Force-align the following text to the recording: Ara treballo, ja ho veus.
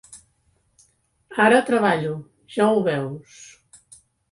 Ara 1.43 1.59
treballo, 1.67 2.15
ja 2.57 2.73
ho 2.73 2.83
veus. 2.91 3.39